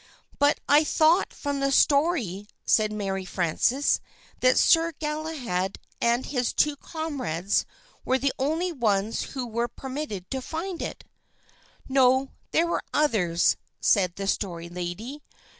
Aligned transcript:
"But 0.39 0.59
I 0.67 0.83
thought 0.83 1.31
from 1.31 1.59
the 1.59 1.71
story," 1.71 2.47
said 2.65 2.91
Mary 2.91 3.23
Frances, 3.23 3.99
"that 4.39 4.57
Sir 4.57 4.93
Galahad 4.93 5.77
and 6.01 6.25
his 6.25 6.53
two 6.53 6.75
comrades 6.75 7.67
were 8.03 8.17
the 8.17 8.33
only 8.39 8.71
ones 8.71 9.21
who 9.37 9.45
were 9.45 9.67
permitted 9.67 10.27
to 10.31 10.41
find 10.41 10.81
it." 10.81 11.03
"No, 11.87 12.31
there 12.49 12.65
were 12.65 12.81
others," 12.91 13.57
said 13.79 14.15
the 14.15 14.25
Story 14.25 14.69
Lady. 14.69 15.21